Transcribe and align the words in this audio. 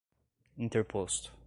interposto 0.57 1.31